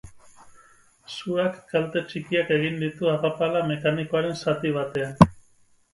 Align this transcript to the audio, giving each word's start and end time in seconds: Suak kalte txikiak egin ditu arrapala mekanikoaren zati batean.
Suak 1.15 1.59
kalte 1.73 2.03
txikiak 2.13 2.49
egin 2.57 2.81
ditu 2.85 3.11
arrapala 3.15 3.63
mekanikoaren 3.73 4.37
zati 4.45 4.73
batean. 4.79 5.33